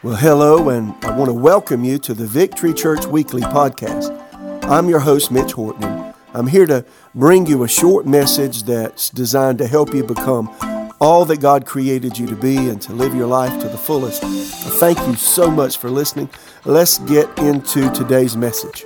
[0.00, 4.16] Well, hello, and I want to welcome you to the Victory Church Weekly podcast.
[4.62, 6.14] I'm your host, Mitch Horton.
[6.34, 6.84] I'm here to
[7.16, 10.54] bring you a short message that's designed to help you become
[11.00, 14.22] all that God created you to be and to live your life to the fullest.
[14.78, 16.30] Thank you so much for listening.
[16.64, 18.84] Let's get into today's message.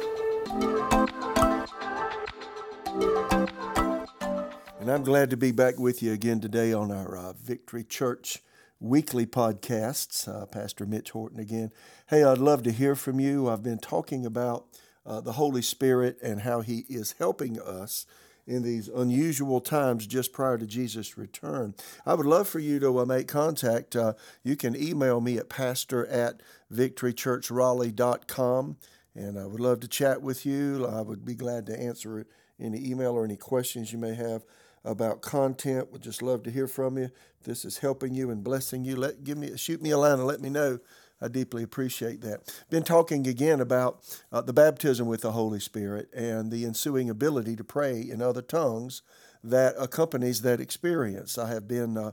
[4.80, 8.38] And I'm glad to be back with you again today on our uh, Victory Church
[8.82, 10.28] weekly podcasts.
[10.28, 11.70] Uh, Pastor Mitch Horton again.
[12.08, 13.48] Hey, I'd love to hear from you.
[13.48, 14.66] I've been talking about
[15.06, 18.06] uh, the Holy Spirit and how He is helping us
[18.44, 21.76] in these unusual times just prior to Jesus' return.
[22.04, 23.94] I would love for you to uh, make contact.
[23.94, 26.42] Uh, you can email me at pastor at
[26.72, 28.76] victorychurchraleigh.com,
[29.14, 30.88] and I would love to chat with you.
[30.88, 32.26] I would be glad to answer
[32.60, 34.42] any email or any questions you may have
[34.84, 35.92] about content.
[35.92, 37.10] Would just love to hear from you.
[37.44, 40.26] This is helping you and blessing you, let give me shoot me a line and
[40.26, 40.78] let me know.
[41.20, 42.52] I deeply appreciate that.
[42.68, 47.54] Been talking again about uh, the baptism with the Holy Spirit and the ensuing ability
[47.56, 49.02] to pray in other tongues
[49.44, 51.38] that accompanies that experience.
[51.38, 51.96] I have been.
[51.96, 52.10] Uh,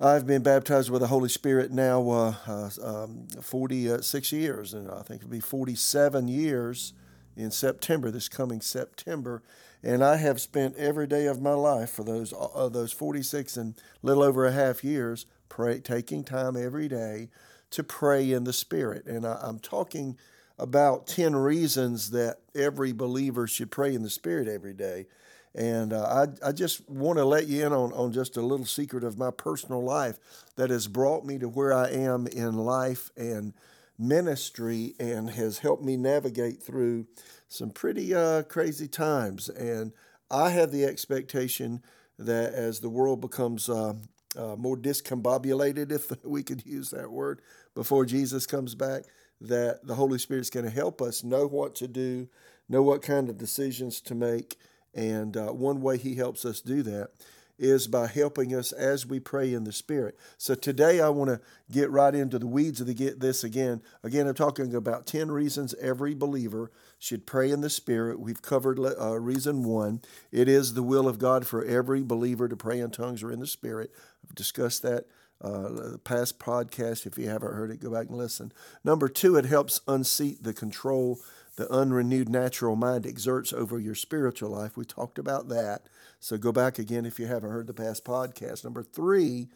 [0.00, 2.70] I've been baptized with the Holy Spirit now uh, uh
[3.04, 6.92] um, 46 years, and I think it'll be 47 years
[7.36, 9.42] in September, this coming September.
[9.82, 13.74] And I have spent every day of my life for those uh, those 46 and
[14.02, 17.28] little over a half years pray, taking time every day
[17.70, 19.06] to pray in the Spirit.
[19.06, 20.16] And I, I'm talking
[20.58, 25.06] about 10 reasons that every believer should pray in the Spirit every day.
[25.54, 28.66] And uh, I, I just want to let you in on, on just a little
[28.66, 30.18] secret of my personal life
[30.56, 33.54] that has brought me to where I am in life and
[33.98, 37.06] ministry and has helped me navigate through
[37.48, 39.48] some pretty uh, crazy times.
[39.48, 39.92] And
[40.30, 41.82] I have the expectation
[42.18, 43.94] that as the world becomes uh,
[44.36, 47.40] uh, more discombobulated, if we could use that word,
[47.74, 49.04] before Jesus comes back,
[49.40, 52.28] that the Holy Spirit's going to help us know what to do,
[52.68, 54.56] know what kind of decisions to make.
[54.94, 57.10] And uh, one way He helps us do that
[57.58, 60.16] is by helping us as we pray in the Spirit.
[60.36, 63.82] So today I want to get right into the weeds of the get this again.
[64.02, 68.20] Again, I'm talking about 10 reasons every believer should pray in the Spirit.
[68.20, 70.00] We've covered uh, reason one.
[70.30, 73.40] It is the will of God for every believer to pray in tongues or in
[73.40, 73.90] the Spirit.
[74.24, 75.06] I've discussed that
[75.40, 77.06] uh, past podcast.
[77.06, 78.52] If you haven't heard it, go back and listen.
[78.84, 81.20] Number two, it helps unseat the control
[81.58, 84.76] the unrenewed natural mind exerts over your spiritual life.
[84.76, 85.88] We talked about that.
[86.20, 88.64] So go back again if you haven't heard the past podcast.
[88.64, 89.48] Number three,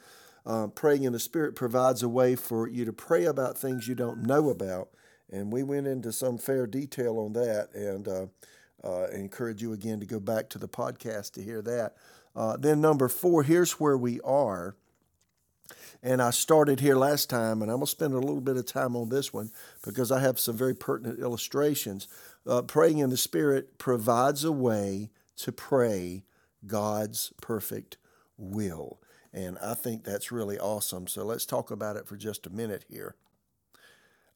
[0.47, 3.95] uh, praying in the Spirit provides a way for you to pray about things you
[3.95, 4.89] don't know about.
[5.31, 8.27] And we went into some fair detail on that and uh,
[8.85, 11.95] uh, encourage you again to go back to the podcast to hear that.
[12.35, 14.77] Uh, then, number four, here's where we are.
[16.03, 18.67] And I started here last time, and I'm going to spend a little bit of
[18.67, 19.51] time on this one
[19.85, 22.09] because I have some very pertinent illustrations.
[22.47, 26.25] Uh, praying in the Spirit provides a way to pray
[26.67, 27.97] God's perfect
[28.37, 29.01] will.
[29.33, 31.07] And I think that's really awesome.
[31.07, 33.15] So let's talk about it for just a minute here.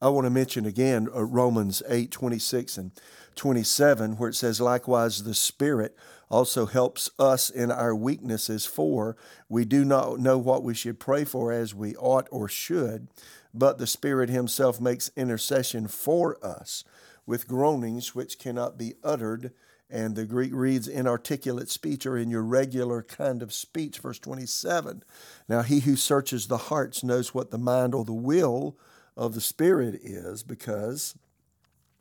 [0.00, 2.90] I want to mention again uh, Romans 8 26 and
[3.34, 5.96] 27, where it says, Likewise, the Spirit
[6.28, 9.16] also helps us in our weaknesses, for
[9.48, 13.08] we do not know what we should pray for as we ought or should,
[13.54, 16.84] but the Spirit Himself makes intercession for us
[17.24, 19.52] with groanings which cannot be uttered.
[19.88, 23.98] And the Greek reads, inarticulate speech or in your regular kind of speech.
[23.98, 25.04] Verse 27.
[25.48, 28.76] Now, he who searches the hearts knows what the mind or the will
[29.16, 31.14] of the Spirit is, because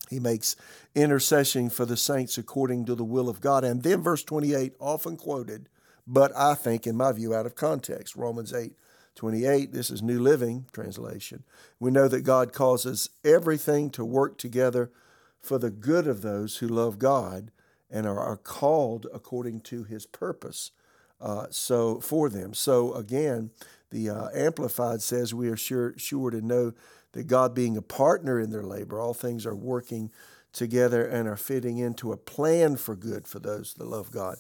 [0.10, 0.56] he makes
[0.96, 3.64] intercession for the saints according to the will of God.
[3.64, 5.70] And then verse 28, often quoted,
[6.08, 8.16] but I think, in my view, out of context.
[8.16, 8.74] Romans 8,
[9.16, 11.44] 28, this is New Living Translation.
[11.80, 14.92] We know that God causes everything to work together
[15.40, 17.52] for the good of those who love God
[17.90, 20.72] and are, called according to his purpose.
[21.22, 22.54] Uh, so for them.
[22.54, 23.52] So again,
[23.90, 26.74] the uh, Amplified says we are sure sure to know
[27.14, 30.12] that God being a partner in their labor, all things are working
[30.52, 34.38] together and are fitting into a plan for good for those that love God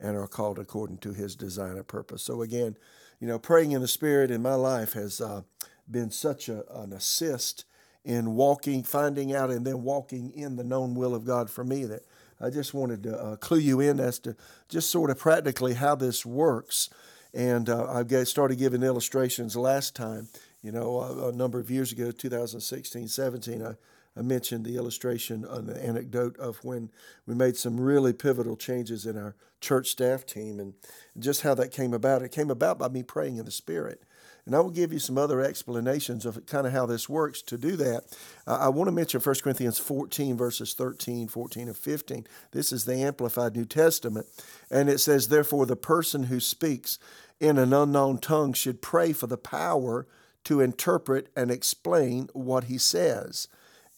[0.00, 2.22] and are called according to his design and purpose.
[2.22, 2.76] So again,
[3.20, 5.42] you know, praying in the Spirit in my life has uh,
[5.90, 7.64] been such a, an assist
[8.04, 11.84] in walking, finding out, and then walking in the known will of God for me
[11.84, 12.02] that
[12.40, 14.36] I just wanted to uh, clue you in as to
[14.68, 16.90] just sort of practically how this works.
[17.32, 20.28] And uh, I started giving illustrations last time
[20.66, 23.76] you know, a, a number of years ago, 2016, 17, I,
[24.18, 26.90] I mentioned the illustration, the anecdote of when
[27.24, 30.74] we made some really pivotal changes in our church staff team and
[31.20, 32.22] just how that came about.
[32.22, 34.02] It came about by me praying in the Spirit.
[34.46, 37.58] And I will give you some other explanations of kind of how this works to
[37.58, 38.04] do that.
[38.46, 42.26] Uh, I want to mention 1 Corinthians 14, verses 13, 14, and 15.
[42.52, 44.26] This is the Amplified New Testament.
[44.70, 47.00] And it says, Therefore, the person who speaks
[47.40, 50.06] in an unknown tongue should pray for the power
[50.44, 53.48] to interpret and explain what he says.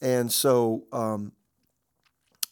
[0.00, 1.32] And so, um,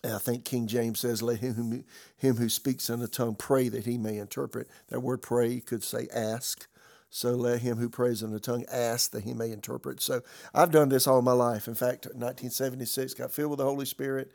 [0.04, 1.84] I think King James says, "Let him who,
[2.16, 5.62] him who speaks in a tongue pray that he may interpret." That word "pray" you
[5.62, 6.68] could say "ask."
[7.10, 10.00] So let him who prays in a tongue ask that he may interpret.
[10.02, 10.22] So
[10.54, 11.68] I've done this all my life.
[11.68, 14.32] In fact, 1976 got filled with the Holy Spirit.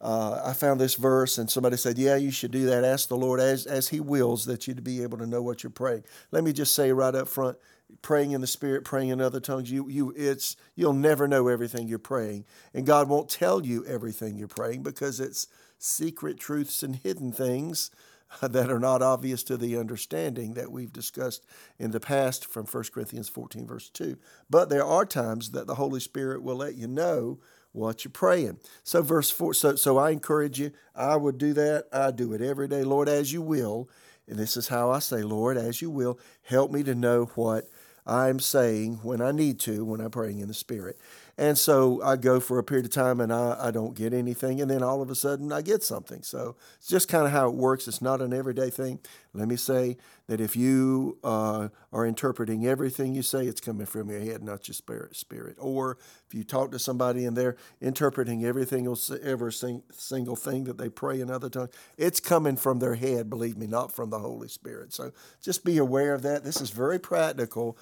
[0.00, 2.84] Uh, I found this verse, and somebody said, "Yeah, you should do that.
[2.84, 5.62] Ask the Lord as as He wills that you to be able to know what
[5.62, 7.56] you're praying." Let me just say right up front:
[8.02, 11.86] praying in the spirit, praying in other tongues, you you it's you'll never know everything
[11.86, 15.46] you're praying, and God won't tell you everything you're praying because it's
[15.78, 17.92] secret truths and hidden things
[18.42, 21.44] that are not obvious to the understanding that we've discussed
[21.78, 24.16] in the past from 1 Corinthians 14 verse 2.
[24.48, 27.38] But there are times that the Holy Spirit will let you know
[27.72, 28.58] what you're praying.
[28.84, 31.86] So verse 4 so so I encourage you, I would do that.
[31.92, 33.88] I do it every day, Lord as you will.
[34.28, 37.68] And this is how I say, Lord, as you will, help me to know what
[38.06, 40.98] I'm saying when I need to, when I'm praying in the Spirit.
[41.38, 44.60] And so I go for a period of time and I, I don't get anything.
[44.60, 46.22] And then all of a sudden I get something.
[46.22, 47.88] So it's just kind of how it works.
[47.88, 49.00] It's not an everyday thing.
[49.32, 49.96] Let me say
[50.32, 54.66] that if you uh, are interpreting everything you say, it's coming from your head, not
[54.66, 55.14] your spirit.
[55.14, 55.56] Spirit.
[55.58, 58.86] Or if you talk to somebody and they're interpreting everything,
[59.22, 61.68] every single thing that they pray in other tongues,
[61.98, 63.28] it's coming from their head.
[63.28, 64.94] Believe me, not from the Holy Spirit.
[64.94, 65.12] So
[65.42, 66.44] just be aware of that.
[66.44, 67.76] This is very practical.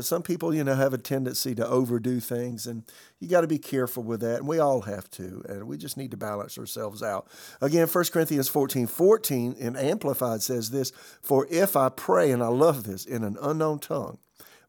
[0.00, 2.84] Some people, you know, have a tendency to overdo things, and
[3.18, 4.36] you got to be careful with that.
[4.36, 7.26] And we all have to, and we just need to balance ourselves out.
[7.60, 10.92] Again, 1 Corinthians 14, 14 in Amplified says this,
[11.22, 14.18] For if I pray, and I love this, in an unknown tongue,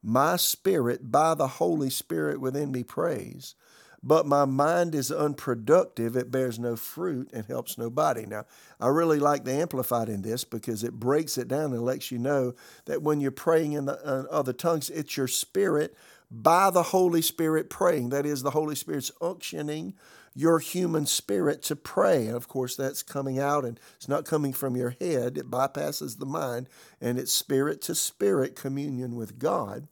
[0.01, 3.56] my spirit by the Holy Spirit within me prays,
[4.01, 8.25] but my mind is unproductive, it bears no fruit and helps nobody.
[8.25, 8.45] Now,
[8.80, 12.18] I really like the Amplified in this because it breaks it down and lets you
[12.18, 12.54] know
[12.86, 15.95] that when you're praying in the uh, other tongues, it's your spirit
[16.31, 18.10] by the Holy Spirit praying.
[18.10, 19.95] That is, the Holy Spirit's unctioning
[20.34, 22.28] your human spirit to pray.
[22.28, 26.18] And of course, that's coming out and it's not coming from your head, it bypasses
[26.18, 26.68] the mind,
[27.02, 29.88] and it's spirit to spirit communion with God.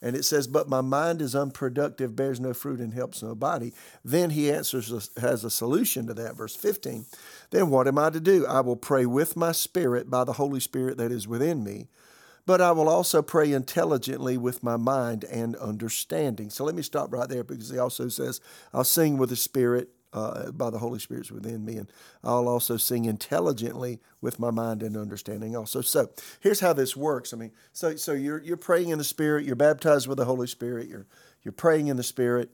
[0.00, 3.72] And it says, But my mind is unproductive, bears no fruit, and helps nobody.
[4.04, 6.36] Then he answers, has a solution to that.
[6.36, 7.06] Verse 15.
[7.50, 8.46] Then what am I to do?
[8.46, 11.88] I will pray with my spirit by the Holy Spirit that is within me
[12.48, 16.48] but I will also pray intelligently with my mind and understanding.
[16.48, 18.40] So let me stop right there because he also says,
[18.72, 21.92] I'll sing with the Spirit uh, by the Holy Spirit's within me, and
[22.24, 25.82] I'll also sing intelligently with my mind and understanding also.
[25.82, 26.08] So
[26.40, 27.34] here's how this works.
[27.34, 30.46] I mean, so so you're you're praying in the Spirit, you're baptized with the Holy
[30.46, 31.06] Spirit, you're
[31.42, 32.48] you're praying in the Spirit,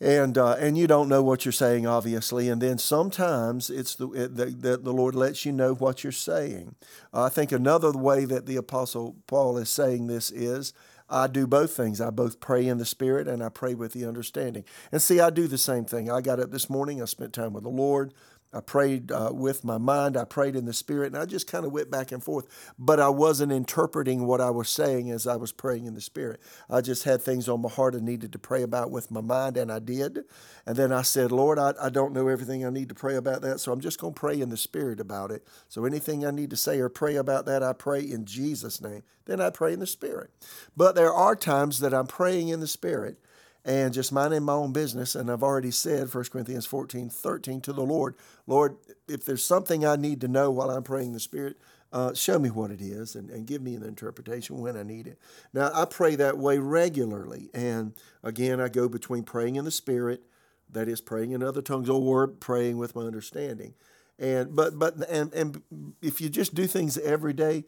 [0.00, 2.48] and uh, and you don't know what you're saying, obviously.
[2.48, 6.74] And then sometimes it's the that the Lord lets you know what you're saying.
[7.12, 10.72] Uh, I think another way that the Apostle Paul is saying this is.
[11.12, 12.00] I do both things.
[12.00, 14.62] I both pray in the Spirit and I pray with the understanding.
[14.92, 16.08] And see, I do the same thing.
[16.08, 18.14] I got up this morning, I spent time with the Lord.
[18.52, 21.64] I prayed uh, with my mind, I prayed in the spirit, and I just kind
[21.64, 22.46] of went back and forth.
[22.78, 26.40] But I wasn't interpreting what I was saying as I was praying in the spirit.
[26.68, 29.56] I just had things on my heart I needed to pray about with my mind,
[29.56, 30.24] and I did.
[30.66, 33.42] And then I said, Lord, I, I don't know everything I need to pray about
[33.42, 35.46] that, so I'm just going to pray in the spirit about it.
[35.68, 39.02] So anything I need to say or pray about that, I pray in Jesus' name.
[39.26, 40.30] Then I pray in the spirit.
[40.76, 43.18] But there are times that I'm praying in the spirit
[43.64, 45.14] and just minding my own business.
[45.14, 48.14] And I've already said, 1 Corinthians 14, 13, to the Lord,
[48.46, 48.76] Lord,
[49.08, 51.56] if there's something I need to know while I'm praying the Spirit,
[51.92, 55.06] uh, show me what it is and, and give me an interpretation when I need
[55.06, 55.18] it.
[55.52, 57.50] Now, I pray that way regularly.
[57.52, 60.22] And again, I go between praying in the Spirit,
[60.70, 63.74] that is, praying in other tongues, or praying with my understanding.
[64.20, 65.62] And but but and and
[66.02, 67.64] if you just do things every day,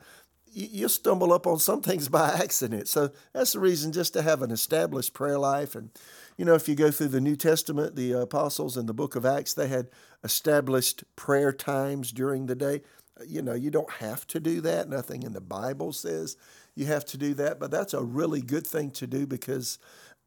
[0.52, 2.88] you stumble up on some things by accident.
[2.88, 5.74] So that's the reason just to have an established prayer life.
[5.74, 5.90] And,
[6.36, 9.24] you know, if you go through the New Testament, the apostles in the book of
[9.24, 9.88] Acts, they had
[10.22, 12.82] established prayer times during the day.
[13.26, 14.88] You know, you don't have to do that.
[14.88, 16.36] Nothing in the Bible says
[16.74, 19.78] you have to do that, but that's a really good thing to do because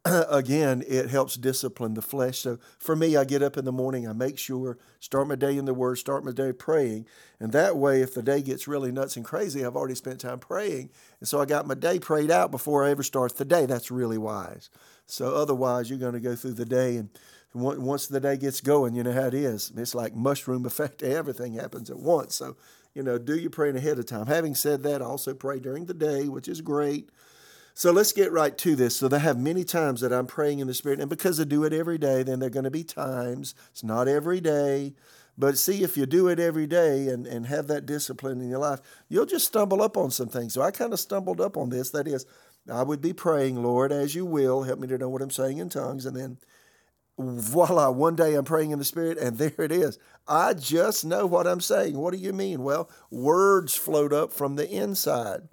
[0.30, 2.40] again, it helps discipline the flesh.
[2.40, 5.58] So for me, I get up in the morning, I make sure, start my day
[5.58, 7.08] in the Word, start my day praying.
[7.40, 10.40] And that way, if the day gets really nuts and crazy, I've already spent time
[10.40, 10.92] praying.
[11.20, 13.66] And so I got my day prayed out before I ever start the day.
[13.66, 14.70] That's really wise.
[15.08, 17.10] So otherwise, you're going to go through the day and
[17.54, 19.72] once the day gets going, you know how it is.
[19.78, 21.02] It's like mushroom effect.
[21.04, 22.36] Everything happens at once.
[22.36, 22.58] So,
[22.94, 24.28] you know, do your praying ahead of time.
[24.28, 27.10] Having said that, I also pray during the day, which is great.
[27.78, 28.96] So let's get right to this.
[28.96, 31.66] So they have many times that I'm praying in the Spirit, and because I do
[31.66, 33.54] it every day, then there are going to be times.
[33.72, 34.94] It's not every day.
[35.38, 38.60] But see, if you do it every day and, and have that discipline in your
[38.60, 38.80] life,
[39.10, 40.54] you'll just stumble up on some things.
[40.54, 41.90] So I kind of stumbled up on this.
[41.90, 42.26] That is,
[42.72, 45.58] I would be praying, Lord, as you will, help me to know what I'm saying
[45.58, 46.06] in tongues.
[46.06, 46.38] And then
[47.18, 50.00] voila, one day I'm praying in the Spirit, and there it is.
[50.30, 51.98] I just know what I'm saying.
[51.98, 52.64] What do you mean?
[52.64, 55.50] Well, words float up from the inside.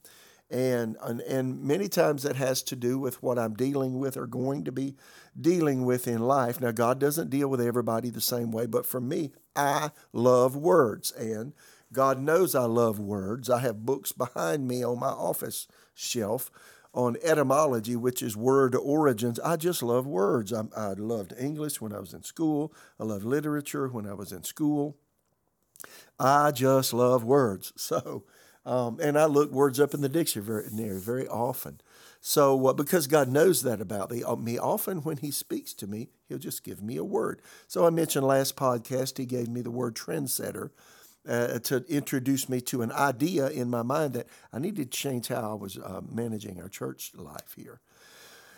[0.53, 4.27] And, and, and many times that has to do with what I'm dealing with or
[4.27, 4.97] going to be
[5.41, 6.61] dealing with in life.
[6.61, 11.11] Now, God doesn't deal with everybody the same way, but for me, I love words.
[11.13, 11.55] And
[11.91, 13.49] God knows I love words.
[13.49, 16.51] I have books behind me on my office shelf
[16.95, 19.41] on etymology, which is word origins.
[19.41, 20.53] I just love words.
[20.53, 22.75] I, I loved English when I was in school.
[23.01, 24.97] I loved literature when I was in school.
[26.19, 27.73] I just love words.
[27.83, 28.25] So,
[28.65, 31.81] um, and I look words up in the dictionary very, very often.
[32.21, 35.87] So, uh, because God knows that about me, uh, me, often when He speaks to
[35.89, 37.43] me, He'll just give me a word.
[37.67, 40.71] So, I mentioned last podcast, He gave me the word trendsetter.
[41.29, 45.29] Uh, to introduce me to an idea in my mind that I needed to change
[45.29, 47.81] how I was uh, managing our church life here.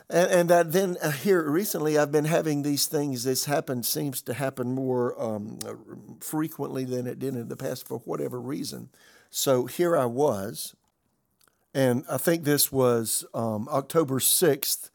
[0.08, 3.24] And, and that then uh, here recently, I've been having these things.
[3.24, 5.58] This happened seems to happen more um,
[6.20, 8.88] frequently than it did in the past for whatever reason.
[9.36, 10.76] So here I was,
[11.74, 14.90] and I think this was um, October 6th,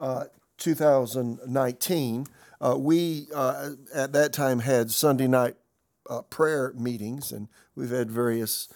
[0.00, 0.24] uh,
[0.56, 2.26] 2019.
[2.58, 5.56] Uh, we uh, at that time had Sunday night
[6.08, 8.70] uh, prayer meetings, and we've had various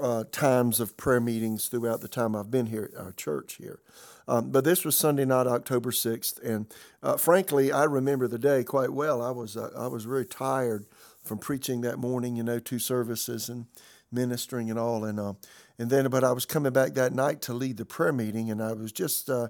[0.00, 3.80] uh, times of prayer meetings throughout the time I've been here at our church here.
[4.26, 8.64] Um, but this was Sunday night, October 6th, and uh, frankly, I remember the day
[8.64, 9.20] quite well.
[9.20, 10.86] I was I was very tired
[11.22, 13.66] from preaching that morning, you know, two services and
[14.10, 15.04] ministering and all.
[15.04, 15.34] And uh,
[15.78, 18.62] and then, but I was coming back that night to lead the prayer meeting, and
[18.62, 19.48] I was just uh,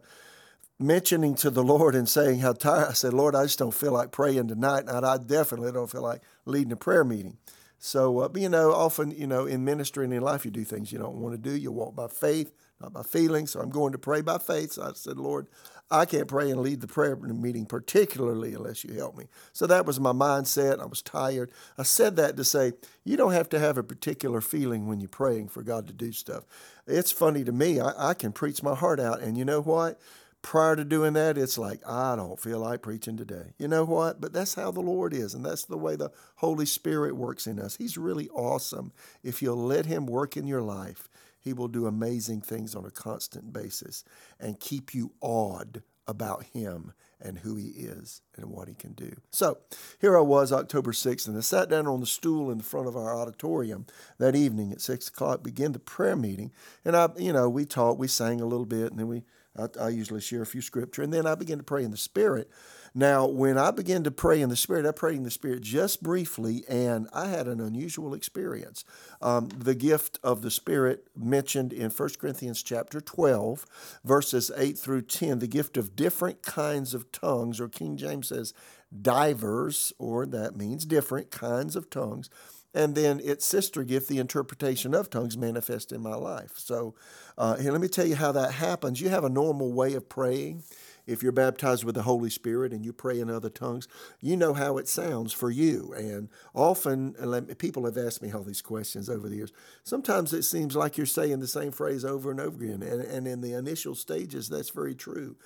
[0.79, 2.89] mentioning to the Lord and saying how tired.
[2.89, 6.03] I said, Lord, I just don't feel like praying tonight, and I definitely don't feel
[6.03, 7.39] like leading a prayer meeting.
[7.79, 10.93] So, uh, you know, often, you know, in ministry and in life, you do things
[10.93, 11.57] you don't want to do.
[11.57, 13.53] You walk by faith, not by feelings.
[13.53, 14.73] So I'm going to pray by faith.
[14.73, 15.49] So I said, Lord,
[15.91, 19.25] I can't pray and lead the prayer meeting, particularly unless you help me.
[19.53, 20.81] So that was my mindset.
[20.81, 21.51] I was tired.
[21.79, 22.73] I said that to say,
[23.05, 26.13] you don't have to have a particular feeling when you're praying for God to do
[26.13, 26.45] stuff.
[26.87, 27.81] It's funny to me.
[27.81, 29.21] I, I can preach my heart out.
[29.21, 29.99] And you know what?
[30.41, 33.55] Prior to doing that, it's like, I don't feel like preaching today.
[33.59, 34.21] You know what?
[34.21, 35.35] But that's how the Lord is.
[35.35, 37.77] And that's the way the Holy Spirit works in us.
[37.77, 38.93] He's really awesome
[39.25, 41.09] if you'll let Him work in your life
[41.49, 44.05] he will do amazing things on a constant basis
[44.39, 49.17] and keep you awed about Him and who He is and what He can do.
[49.31, 49.57] So
[49.99, 52.87] here I was, October 6th, and I sat down on the stool in the front
[52.87, 53.87] of our auditorium
[54.19, 56.53] that evening at 6 o'clock, began the prayer meeting.
[56.85, 59.23] And I, you know, we talked, we sang a little bit, and then we,
[59.59, 61.97] I, I usually share a few scripture, and then I begin to pray in the
[61.97, 62.51] Spirit.
[62.95, 66.03] Now, when I began to pray in the Spirit, I prayed in the Spirit just
[66.03, 68.85] briefly, and I had an unusual experience.
[69.21, 73.67] Um, the gift of the Spirit mentioned in 1 Corinthians chapter 12,
[74.05, 78.55] verses 8 through 10, the gift of different kinds of tongues, or King James says
[79.03, 82.31] divers, or that means different kinds of tongues.
[82.75, 86.53] And then its sister gift, the interpretation of tongues, manifest in my life.
[86.57, 86.95] So,
[87.37, 89.01] uh, here, let me tell you how that happens.
[89.01, 90.65] You have a normal way of praying
[91.09, 93.89] if you're baptized with the Holy Spirit and you pray in other tongues,
[94.21, 95.95] you know how it sounds for you.
[95.97, 97.15] And often,
[97.57, 99.53] people have asked me all these questions over the years.
[99.85, 102.83] Sometimes it seems like you're saying the same phrase over and over again.
[102.83, 105.37] And, and in the initial stages, that's very true.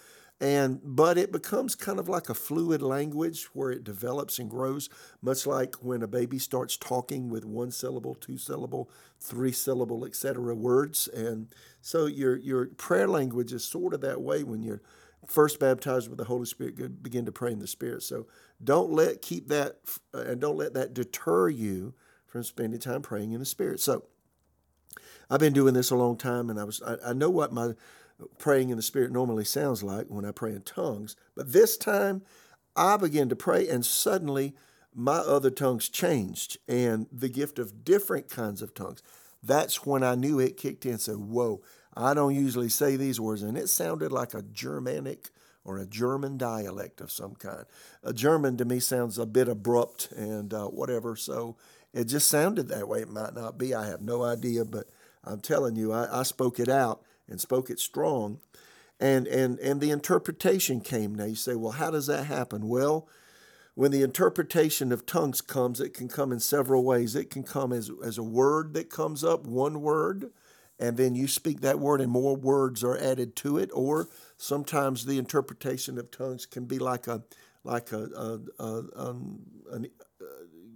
[0.42, 4.90] And but it becomes kind of like a fluid language where it develops and grows,
[5.22, 10.52] much like when a baby starts talking with one syllable, two syllable, three syllable, etc.
[10.56, 11.06] words.
[11.06, 14.82] And so your your prayer language is sort of that way when you're
[15.28, 18.02] first baptized with the Holy Spirit, begin to pray in the Spirit.
[18.02, 18.26] So
[18.62, 19.76] don't let keep that
[20.12, 21.94] uh, and don't let that deter you
[22.26, 23.78] from spending time praying in the Spirit.
[23.78, 24.06] So
[25.30, 27.74] I've been doing this a long time, and I was I, I know what my
[28.38, 32.22] praying in the Spirit normally sounds like when I pray in tongues, but this time
[32.76, 34.54] I began to pray, and suddenly
[34.94, 39.02] my other tongues changed, and the gift of different kinds of tongues.
[39.42, 40.98] That's when I knew it kicked in.
[40.98, 41.62] So, whoa,
[41.96, 45.30] I don't usually say these words, and it sounded like a Germanic
[45.64, 47.64] or a German dialect of some kind.
[48.02, 51.56] A German to me sounds a bit abrupt and uh, whatever, so
[51.92, 53.00] it just sounded that way.
[53.00, 54.88] It might not be, I have no idea, but
[55.24, 58.40] I'm telling you, I, I spoke it out and spoke it strong.
[59.00, 61.14] And, and, and the interpretation came.
[61.14, 62.68] Now you say, well, how does that happen?
[62.68, 63.08] Well,
[63.74, 67.16] when the interpretation of tongues comes, it can come in several ways.
[67.16, 70.30] It can come as, as a word that comes up, one word
[70.82, 73.70] and then you speak that word, and more words are added to it.
[73.72, 77.22] Or sometimes the interpretation of tongues can be like a
[77.62, 79.86] like a, a, a um, an,
[80.20, 80.24] uh,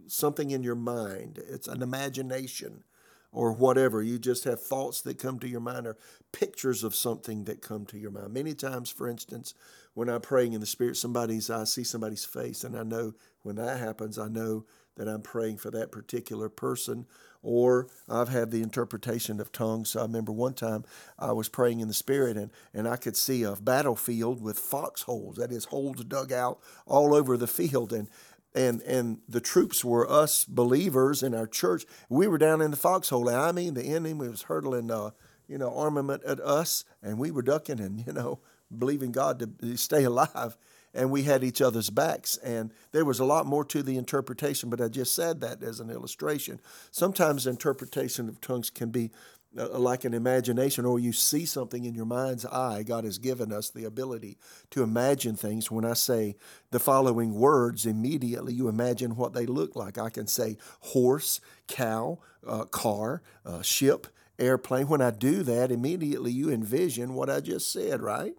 [0.06, 1.42] something in your mind.
[1.48, 2.84] It's an imagination
[3.32, 4.02] or whatever.
[4.02, 5.96] You just have thoughts that come to your mind or
[6.32, 8.32] pictures of something that come to your mind.
[8.32, 9.54] Many times, for instance,
[9.94, 13.56] when I'm praying in the Spirit, somebody's I see somebody's face, and I know when
[13.56, 14.64] that happens, I know
[14.96, 17.06] that I'm praying for that particular person.
[17.42, 19.90] Or I've had the interpretation of tongues.
[19.90, 20.84] So I remember one time
[21.16, 25.36] I was praying in the Spirit, and, and I could see a battlefield with foxholes,
[25.36, 27.92] that is, holes dug out all over the field.
[27.92, 28.08] And
[28.56, 31.84] and and the troops were us believers in our church.
[32.08, 33.28] We were down in the foxhole.
[33.28, 35.10] I mean, the enemy was hurtling, uh,
[35.46, 38.40] you know, armament at us, and we were ducking and you know
[38.76, 40.56] believing God to stay alive.
[40.94, 44.70] And we had each other's backs, and there was a lot more to the interpretation.
[44.70, 46.58] But I just said that as an illustration.
[46.90, 49.10] Sometimes interpretation of tongues can be
[49.56, 52.82] like an imagination, or you see something in your mind's eye.
[52.82, 54.38] God has given us the ability
[54.70, 55.70] to imagine things.
[55.70, 56.36] When I say
[56.70, 59.98] the following words, immediately you imagine what they look like.
[59.98, 64.06] I can say horse, cow, uh, car, uh, ship,
[64.38, 64.88] airplane.
[64.88, 68.34] When I do that, immediately you envision what I just said, right?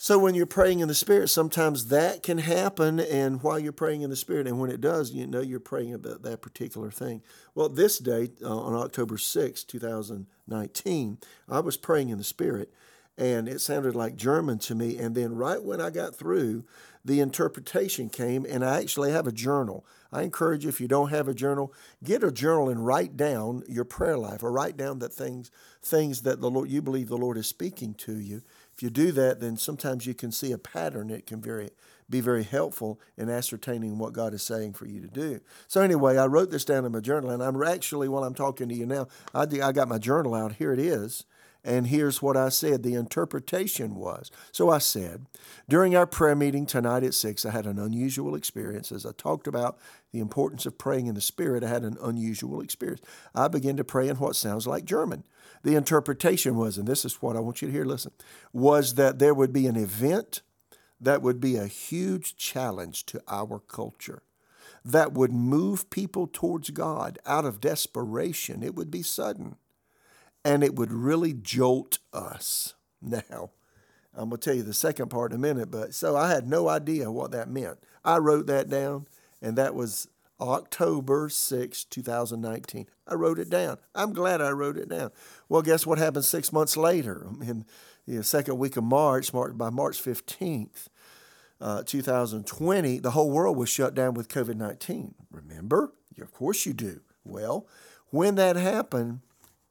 [0.00, 4.02] So when you're praying in the Spirit, sometimes that can happen, and while you're praying
[4.02, 7.20] in the Spirit, and when it does, you know you're praying about that particular thing.
[7.52, 12.72] Well, this day, uh, on October 6, 2019, I was praying in the Spirit,
[13.16, 14.96] and it sounded like German to me.
[14.98, 16.64] And then right when I got through,
[17.04, 19.84] the interpretation came, and I actually have a journal.
[20.12, 21.74] I encourage you, if you don't have a journal,
[22.04, 25.50] get a journal and write down your prayer life, or write down the things
[25.82, 28.42] things that the Lord you believe the Lord is speaking to you
[28.78, 31.10] if you do that, then sometimes you can see a pattern.
[31.10, 31.70] It can very
[32.08, 35.40] be very helpful in ascertaining what God is saying for you to do.
[35.66, 38.68] So anyway, I wrote this down in my journal, and I'm actually while I'm talking
[38.68, 40.54] to you now, I, I got my journal out.
[40.54, 41.24] Here it is.
[41.64, 44.30] And here's what I said the interpretation was.
[44.52, 45.26] So I said,
[45.68, 48.92] during our prayer meeting tonight at 6, I had an unusual experience.
[48.92, 49.76] As I talked about
[50.12, 53.02] the importance of praying in the Spirit, I had an unusual experience.
[53.34, 55.24] I began to pray in what sounds like German
[55.68, 58.12] the interpretation was, and this is what I want you to hear, listen,
[58.54, 60.40] was that there would be an event
[60.98, 64.22] that would be a huge challenge to our culture
[64.82, 68.62] that would move people towards God out of desperation.
[68.62, 69.56] It would be sudden
[70.42, 72.74] and it would really jolt us.
[73.00, 73.50] Now,
[74.12, 76.48] I'm going to tell you the second part in a minute, but so I had
[76.48, 77.78] no idea what that meant.
[78.04, 79.06] I wrote that down,
[79.40, 80.08] and that was
[80.40, 82.86] October 6, 2019.
[83.06, 83.78] I wrote it down.
[83.94, 85.10] I'm glad I wrote it down.
[85.48, 87.26] Well, guess what happened six months later?
[87.40, 87.64] In
[88.06, 90.88] the second week of March, marked by March 15th,
[91.60, 95.14] uh, 2020, the whole world was shut down with COVID 19.
[95.30, 95.92] Remember?
[96.20, 97.00] Of course you do.
[97.24, 97.66] Well,
[98.10, 99.20] when that happened,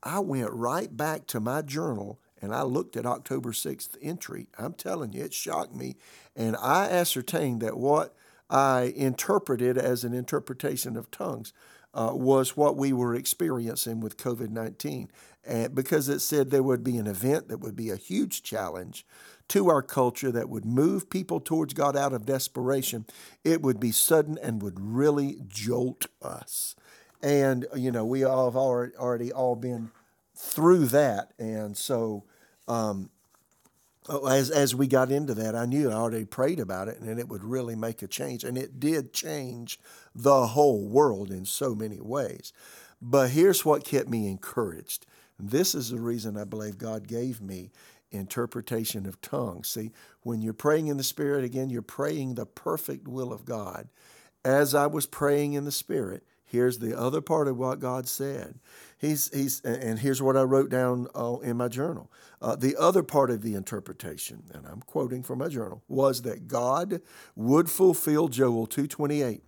[0.03, 4.47] I went right back to my journal and I looked at October 6th entry.
[4.57, 5.95] I'm telling you, it shocked me.
[6.35, 8.15] And I ascertained that what
[8.49, 11.53] I interpreted as an interpretation of tongues
[11.93, 15.09] uh, was what we were experiencing with COVID 19.
[15.45, 19.05] And because it said there would be an event that would be a huge challenge
[19.49, 23.05] to our culture that would move people towards God out of desperation,
[23.43, 26.75] it would be sudden and would really jolt us.
[27.23, 29.91] And, you know, we all have already all been
[30.35, 31.33] through that.
[31.39, 32.25] And so,
[32.67, 33.09] um,
[34.09, 37.19] Oh, as as we got into that, I knew I already prayed about it, and
[37.19, 39.79] it would really make a change, and it did change
[40.15, 42.53] the whole world in so many ways.
[43.01, 45.05] But here's what kept me encouraged.
[45.37, 47.71] This is the reason I believe God gave me
[48.11, 49.67] interpretation of tongues.
[49.67, 49.91] See,
[50.21, 53.89] when you're praying in the Spirit, again, you're praying the perfect will of God.
[54.45, 58.59] As I was praying in the Spirit, here's the other part of what God said.
[58.97, 62.11] He's, he's, and here's what I wrote down uh, in my journal.
[62.41, 66.47] Uh, the other part of the interpretation, and I'm quoting from my journal, was that
[66.47, 67.01] God
[67.35, 69.41] would fulfill Joel 2:28,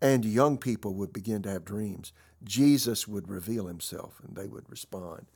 [0.00, 2.12] and young people would begin to have dreams.
[2.42, 5.26] Jesus would reveal himself, and they would respond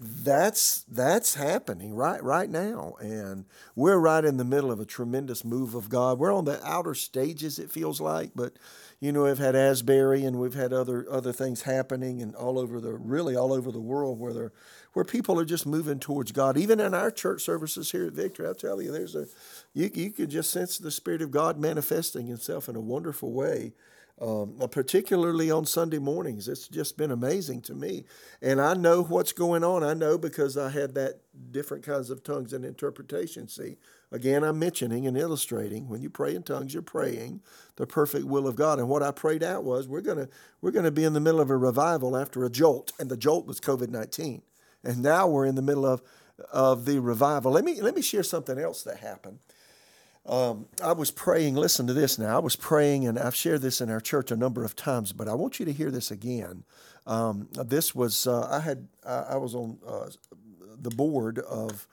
[0.00, 3.44] that's that's happening right right now and
[3.74, 6.94] we're right in the middle of a tremendous move of god we're on the outer
[6.94, 8.52] stages it feels like but
[9.00, 12.80] you know we've had asbury and we've had other other things happening and all over
[12.80, 14.52] the really all over the world where there
[14.92, 16.56] where people are just moving towards god.
[16.56, 19.26] Even in our church services here at victory i'll tell you there's a
[19.74, 23.72] you, you could just sense the spirit of god manifesting himself in a wonderful way
[24.20, 26.48] um, uh, particularly on Sunday mornings.
[26.48, 28.04] It's just been amazing to me.
[28.42, 29.84] And I know what's going on.
[29.84, 33.48] I know because I had that different kinds of tongues and interpretation.
[33.48, 33.76] See,
[34.10, 37.42] again, I'm mentioning and illustrating when you pray in tongues, you're praying
[37.76, 38.78] the perfect will of God.
[38.78, 40.28] And what I prayed out was we're gonna
[40.60, 43.46] we're gonna be in the middle of a revival after a jolt, and the jolt
[43.46, 44.42] was COVID nineteen.
[44.84, 46.02] and now we're in the middle of
[46.52, 47.52] of the revival.
[47.52, 49.38] Let me let me share something else that happened.
[50.28, 51.54] Um, I was praying.
[51.54, 52.36] Listen to this now.
[52.36, 55.26] I was praying, and I've shared this in our church a number of times, but
[55.26, 56.64] I want you to hear this again.
[57.06, 60.10] Um, this was uh, I had I was on uh,
[60.80, 61.88] the board of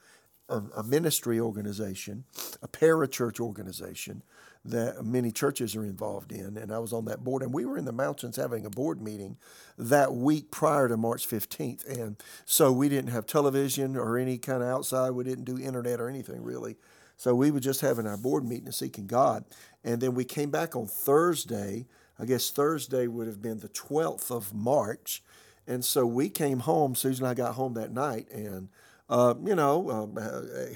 [0.48, 2.24] a, a ministry organization,
[2.62, 4.22] a parachurch organization
[4.64, 6.56] that many churches are involved in.
[6.56, 9.00] And I was on that board, and we were in the mountains having a board
[9.00, 9.36] meeting
[9.78, 11.86] that week prior to March 15th.
[11.86, 16.00] And so we didn't have television or any kind of outside, we didn't do internet
[16.00, 16.76] or anything really.
[17.16, 19.44] So we were just having our board meeting and seeking God.
[19.84, 21.86] And then we came back on Thursday.
[22.18, 25.22] I guess Thursday would have been the 12th of March.
[25.66, 26.94] And so we came home.
[26.94, 28.68] Susan and I got home that night and,
[29.08, 30.16] uh, you know, um,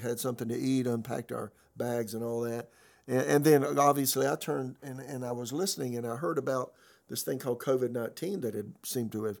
[0.01, 2.69] had something to eat, unpacked our bags and all that.
[3.07, 6.73] And, and then obviously I turned and, and I was listening and I heard about
[7.09, 9.37] this thing called COVID 19 that had seemed to have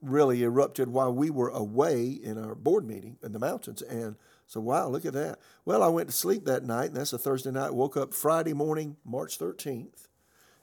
[0.00, 3.82] really erupted while we were away in our board meeting in the mountains.
[3.82, 4.16] And
[4.52, 5.38] so, wow, look at that.
[5.64, 7.72] Well, I went to sleep that night, and that's a Thursday night.
[7.72, 10.08] Woke up Friday morning, March 13th.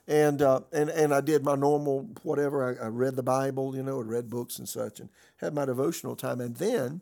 [0.08, 2.64] And, uh, and, and I did my normal whatever.
[2.64, 5.66] I, I read the Bible, you know, and read books and such, and had my
[5.66, 6.40] devotional time.
[6.40, 7.02] And then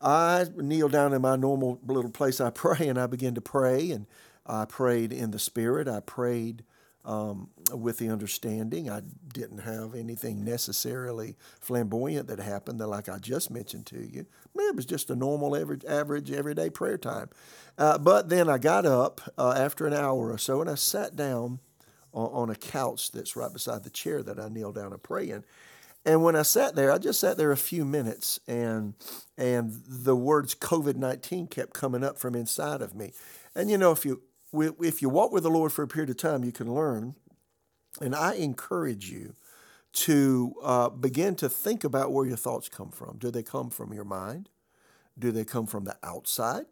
[0.00, 3.90] I kneeled down in my normal little place I pray, and I began to pray.
[3.90, 4.06] And
[4.46, 5.88] I prayed in the Spirit.
[5.88, 6.62] I prayed
[7.04, 8.90] um, with the understanding.
[8.90, 14.26] I didn't have anything necessarily flamboyant that happened, that like I just mentioned to you.
[14.56, 17.30] It was just a normal, average, average everyday prayer time.
[17.78, 21.16] Uh, but then I got up uh, after an hour or so and I sat
[21.16, 21.60] down
[22.12, 25.30] on, on, a couch that's right beside the chair that I kneel down and pray
[25.30, 25.44] in.
[26.04, 28.94] And when I sat there, I just sat there a few minutes, and
[29.36, 33.12] and the words COVID nineteen kept coming up from inside of me.
[33.54, 36.16] And you know, if you if you walk with the Lord for a period of
[36.16, 37.14] time, you can learn.
[38.00, 39.34] And I encourage you
[39.92, 43.18] to uh, begin to think about where your thoughts come from.
[43.18, 44.48] Do they come from your mind?
[45.18, 46.66] Do they come from the outside?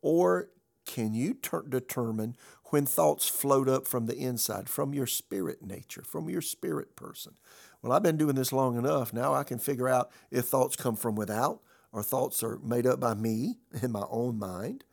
[0.00, 0.48] Or
[0.86, 6.02] can you ter- determine when thoughts float up from the inside, from your spirit nature,
[6.02, 7.34] from your spirit person?
[7.82, 9.12] Well, I've been doing this long enough.
[9.12, 11.60] Now I can figure out if thoughts come from without
[11.92, 14.84] or thoughts are made up by me in my own mind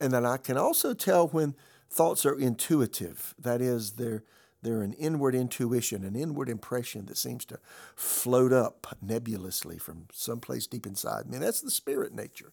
[0.00, 1.54] and then I can also tell when
[1.90, 3.34] thoughts are intuitive.
[3.38, 4.24] That is, they're,
[4.62, 7.58] they're an inward intuition, an inward impression that seems to
[7.94, 11.36] float up nebulously from someplace deep inside me.
[11.36, 12.52] And that's the spirit nature.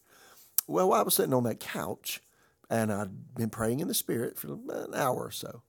[0.67, 2.21] Well, I was sitting on that couch
[2.69, 5.61] and I'd been praying in the spirit for an hour or so.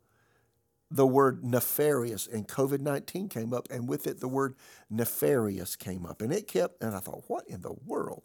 [0.90, 4.54] The word nefarious and COVID 19 came up, and with it, the word
[4.88, 6.22] nefarious came up.
[6.22, 8.22] And it kept, and I thought, what in the world?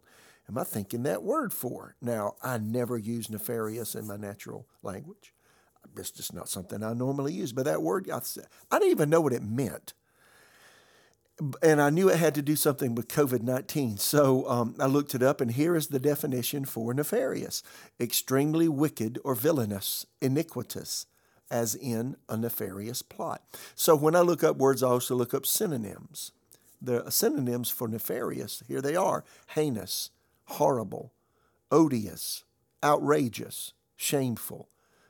[0.51, 1.95] Am I thinking that word for?
[2.01, 5.33] Now, I never use nefarious in my natural language.
[5.97, 7.53] It's just not something I normally use.
[7.53, 8.19] But that word, I,
[8.69, 9.93] I didn't even know what it meant.
[11.63, 13.97] And I knew it had to do something with COVID 19.
[13.97, 17.63] So um, I looked it up, and here is the definition for nefarious
[17.99, 21.07] extremely wicked or villainous, iniquitous,
[21.49, 23.41] as in a nefarious plot.
[23.73, 26.31] So when I look up words, I also look up synonyms.
[26.79, 30.11] The synonyms for nefarious, here they are heinous,
[30.45, 31.13] horrible,
[31.71, 32.43] odious,
[32.83, 34.69] outrageous, shameful,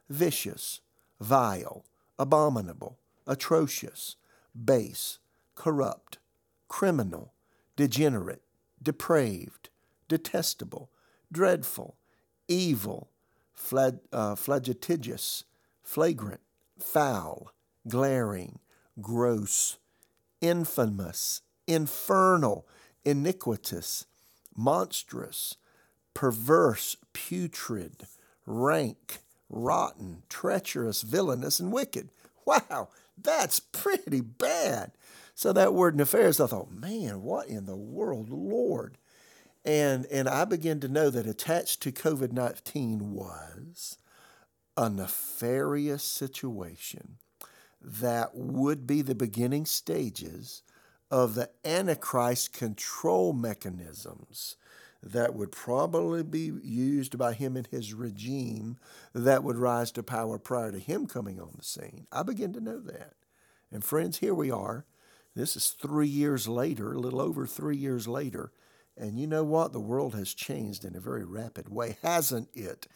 [0.09, 0.81] vicious,
[1.19, 1.85] vile,
[2.19, 4.15] abominable, atrocious,
[4.53, 5.19] base,
[5.55, 6.17] corrupt,
[6.67, 7.33] criminal,
[7.75, 8.43] degenerate,
[8.81, 9.69] depraved,
[10.07, 10.89] detestable,
[11.31, 11.97] dreadful,
[12.47, 13.09] evil,
[13.53, 15.45] flag, uh, flagitious,
[15.81, 16.41] flagrant,
[16.79, 17.53] foul,
[17.87, 18.59] glaring,
[19.01, 19.77] gross,
[20.41, 22.67] infamous, infernal,
[23.05, 24.05] iniquitous,
[24.55, 25.55] monstrous,
[26.13, 28.07] perverse, putrid,
[28.45, 32.09] rank, rotten, treacherous, villainous, and wicked.
[32.45, 34.91] Wow, that's pretty bad.
[35.35, 38.97] So that word nefarious, I thought, man, what in the world, Lord?
[39.63, 43.97] And and I began to know that attached to COVID nineteen was
[44.75, 47.17] a nefarious situation
[47.79, 50.63] that would be the beginning stages
[51.11, 54.55] of the Antichrist control mechanisms
[55.03, 58.77] that would probably be used by him and his regime
[59.13, 62.07] that would rise to power prior to him coming on the scene.
[62.11, 63.13] I begin to know that.
[63.71, 64.85] And friends, here we are.
[65.35, 68.51] This is three years later, a little over three years later.
[68.97, 69.73] And you know what?
[69.73, 72.87] The world has changed in a very rapid way, hasn't it?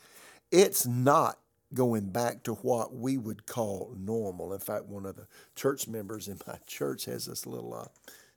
[0.52, 1.40] It's not
[1.74, 4.54] going back to what we would call normal.
[4.54, 7.88] In fact, one of the church members in my church has this little uh,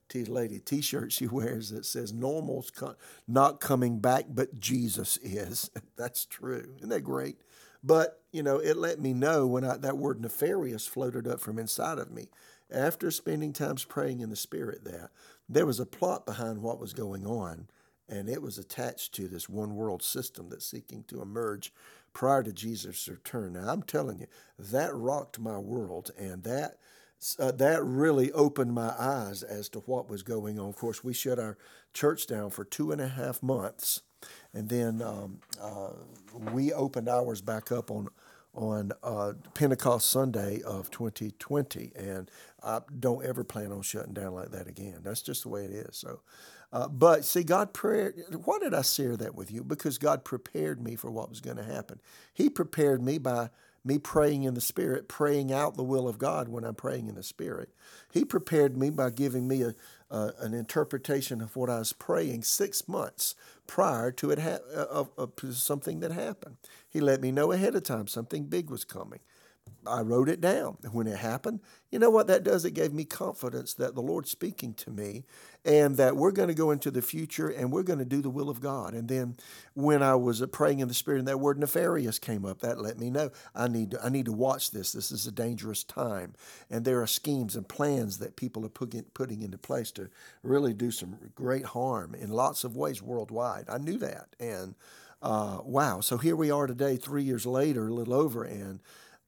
[0.09, 2.95] t- lady t-shirt she wears that says "Normal's co-
[3.27, 6.73] not coming back, but Jesus is." That's true.
[6.77, 7.37] Isn't that great?
[7.83, 11.57] But you know, it let me know when I, that word nefarious floated up from
[11.57, 12.29] inside of me
[12.71, 14.83] after spending times praying in the Spirit.
[14.83, 15.09] That
[15.47, 17.67] there was a plot behind what was going on,
[18.07, 21.73] and it was attached to this one world system that's seeking to emerge
[22.13, 23.53] prior to Jesus' return.
[23.53, 26.77] Now, I'm telling you, that rocked my world, and that
[27.37, 30.69] uh, that really opened my eyes as to what was going on.
[30.69, 31.57] Of course, we shut our
[31.93, 34.01] church down for two and a half months,
[34.53, 35.91] and then um, uh,
[36.53, 38.09] we opened ours back up on
[38.53, 42.29] on uh, Pentecost Sunday of 2020, and
[42.63, 45.01] I don't ever plan on shutting down like that again.
[45.03, 45.97] That's just the way it is.
[45.97, 46.21] So,
[46.71, 48.15] uh, but see, God prepared.
[48.45, 49.63] Why did I share that with you?
[49.63, 51.99] Because God prepared me for what was going to happen.
[52.33, 53.49] He prepared me by
[53.83, 57.15] me praying in the Spirit, praying out the will of God when I'm praying in
[57.15, 57.69] the Spirit.
[58.11, 59.75] He prepared me by giving me a,
[60.39, 63.35] an interpretation of what I was praying six months
[63.67, 66.57] prior to it ha- uh, of, of something that happened.
[66.89, 69.19] He let me know ahead of time something big was coming.
[69.85, 70.77] I wrote it down.
[70.91, 72.65] When it happened, you know what that does?
[72.65, 75.23] It gave me confidence that the Lord's speaking to me
[75.65, 78.29] and that we're going to go into the future and we're going to do the
[78.29, 78.93] will of God.
[78.93, 79.37] And then
[79.73, 82.97] when I was praying in the Spirit and that word nefarious came up, that let
[82.97, 84.91] me know I need to, I need to watch this.
[84.91, 86.33] This is a dangerous time.
[86.69, 90.09] And there are schemes and plans that people are putting, putting into place to
[90.43, 93.65] really do some great harm in lots of ways worldwide.
[93.67, 94.35] I knew that.
[94.39, 94.75] And
[95.21, 95.99] uh, wow.
[95.99, 98.79] So here we are today, three years later, a little over, and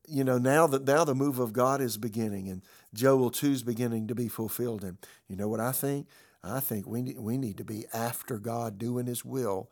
[0.08, 2.62] you know, now that now the move of God is beginning and
[2.94, 4.84] Joel 2 is beginning to be fulfilled.
[4.84, 6.08] And you know what I think?
[6.44, 9.70] I think we need, we need to be after God doing his will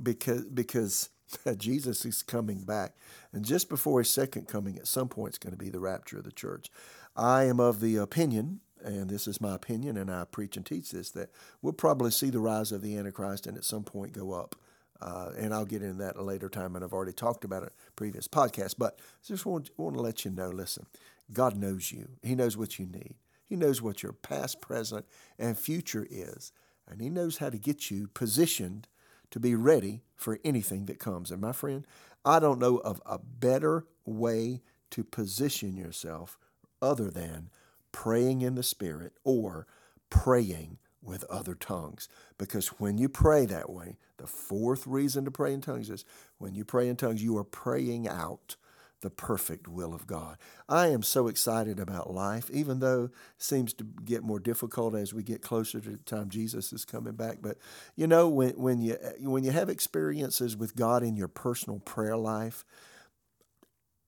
[0.00, 1.10] because, because
[1.56, 2.94] Jesus is coming back.
[3.32, 6.18] And just before his second coming, at some point, it's going to be the rapture
[6.18, 6.70] of the church.
[7.16, 10.90] I am of the opinion, and this is my opinion, and I preach and teach
[10.90, 14.32] this, that we'll probably see the rise of the Antichrist and at some point go
[14.32, 14.56] up.
[15.02, 17.64] Uh, and I'll get into that at a later time, and I've already talked about
[17.64, 18.76] it previous podcasts.
[18.78, 20.86] But I just want, want to let you know listen,
[21.32, 25.04] God knows you, He knows what you need, He knows what your past, present,
[25.40, 26.52] and future is,
[26.88, 28.86] and He knows how to get you positioned
[29.32, 31.32] to be ready for anything that comes.
[31.32, 31.84] And my friend,
[32.24, 36.38] I don't know of a better way to position yourself
[36.80, 37.50] other than
[37.90, 39.66] praying in the Spirit or
[40.10, 42.08] praying with other tongues.
[42.38, 46.04] Because when you pray that way, the fourth reason to pray in tongues is
[46.38, 48.56] when you pray in tongues, you are praying out
[49.02, 50.38] the perfect will of God.
[50.68, 55.12] I am so excited about life, even though it seems to get more difficult as
[55.12, 57.38] we get closer to the time Jesus is coming back.
[57.42, 57.58] But
[57.96, 62.16] you know, when, when you when you have experiences with God in your personal prayer
[62.16, 62.64] life,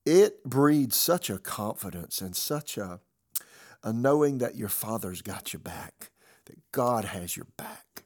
[0.06, 3.00] it breeds such a confidence and such a,
[3.82, 6.10] a knowing that your Father's got you back
[6.46, 8.04] that God has your back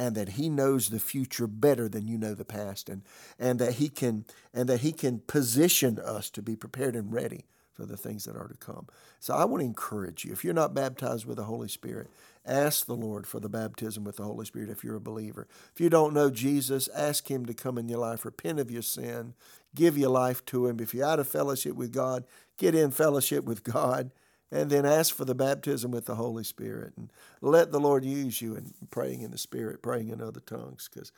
[0.00, 3.02] and that he knows the future better than you know the past and,
[3.38, 4.24] and that he can
[4.54, 8.36] and that he can position us to be prepared and ready for the things that
[8.36, 8.86] are to come.
[9.20, 12.08] So I want to encourage you if you're not baptized with the Holy Spirit,
[12.46, 15.46] ask the Lord for the baptism with the Holy Spirit if you're a believer.
[15.74, 18.82] If you don't know Jesus, ask him to come in your life, repent of your
[18.82, 19.34] sin,
[19.74, 20.80] give your life to him.
[20.80, 22.24] If you're out of fellowship with God,
[22.56, 24.10] get in fellowship with God
[24.52, 28.42] and then ask for the baptism with the Holy Spirit and let the Lord use
[28.42, 30.88] you in praying in the Spirit, praying in other tongues.
[30.92, 31.12] Because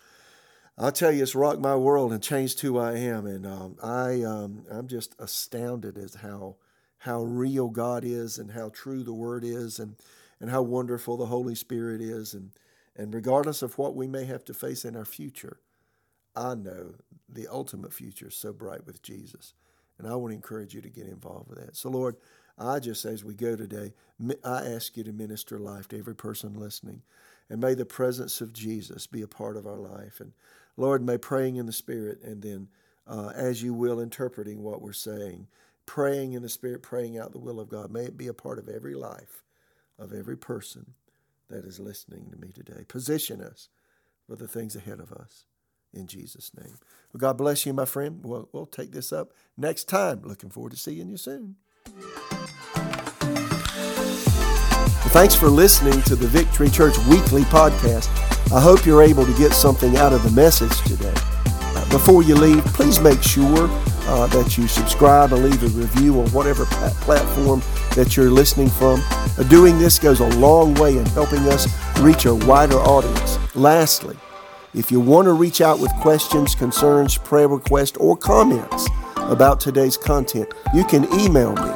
[0.76, 4.22] I'll tell you, it's rocked my world and changed who I am, and um, I
[4.22, 6.56] um, I'm just astounded as how
[6.98, 9.96] how real God is and how true the Word is and
[10.40, 12.50] and how wonderful the Holy Spirit is and
[12.96, 15.60] and regardless of what we may have to face in our future,
[16.36, 16.94] I know
[17.28, 19.54] the ultimate future is so bright with Jesus,
[19.98, 21.76] and I want to encourage you to get involved with that.
[21.76, 22.16] So, Lord.
[22.62, 23.92] I just, as we go today,
[24.44, 27.02] I ask you to minister life to every person listening.
[27.50, 30.20] And may the presence of Jesus be a part of our life.
[30.20, 30.32] And
[30.76, 32.68] Lord, may praying in the Spirit and then,
[33.06, 35.48] uh, as you will, interpreting what we're saying,
[35.86, 38.58] praying in the Spirit, praying out the will of God, may it be a part
[38.58, 39.42] of every life
[39.98, 40.94] of every person
[41.50, 42.84] that is listening to me today.
[42.88, 43.68] Position us
[44.26, 45.44] for the things ahead of us.
[45.92, 46.78] In Jesus' name.
[47.12, 48.20] Well, God bless you, my friend.
[48.24, 50.22] We'll, we'll take this up next time.
[50.24, 51.56] Looking forward to seeing you soon.
[55.12, 58.08] Thanks for listening to the Victory Church Weekly Podcast.
[58.50, 61.12] I hope you're able to get something out of the message today.
[61.44, 63.68] Uh, before you leave, please make sure
[64.08, 67.60] uh, that you subscribe and leave a review on whatever platform
[67.94, 69.02] that you're listening from.
[69.10, 71.68] Uh, doing this goes a long way in helping us
[72.00, 73.38] reach a wider audience.
[73.54, 74.16] Lastly,
[74.72, 79.98] if you want to reach out with questions, concerns, prayer requests, or comments about today's
[79.98, 81.70] content, you can email me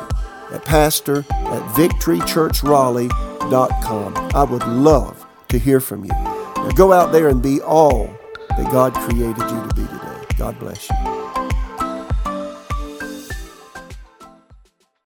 [0.52, 3.25] at pastor at victorychurchraleigh.com.
[4.34, 6.10] I would love to hear from you.
[6.12, 8.10] Now go out there and be all
[8.48, 10.26] that God created you to be today.
[10.36, 11.15] God bless you.